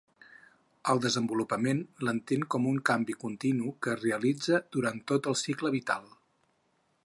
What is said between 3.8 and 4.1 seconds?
que es